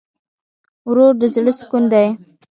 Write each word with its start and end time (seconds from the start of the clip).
ورور 0.89 1.13
د 1.21 1.23
زړه 1.33 1.51
سکون 1.59 1.83
دی. 1.93 2.07